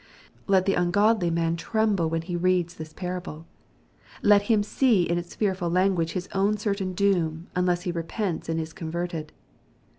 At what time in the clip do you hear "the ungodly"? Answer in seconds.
0.65-1.29